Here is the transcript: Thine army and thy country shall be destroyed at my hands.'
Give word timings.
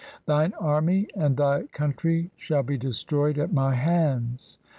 Thine 0.25 0.53
army 0.59 1.09
and 1.13 1.37
thy 1.37 1.65
country 1.67 2.31
shall 2.35 2.63
be 2.63 2.75
destroyed 2.75 3.37
at 3.37 3.53
my 3.53 3.75
hands.' 3.75 4.57